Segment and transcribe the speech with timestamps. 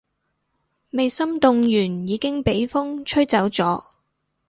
[0.93, 3.83] 未心動完已經畀風吹走咗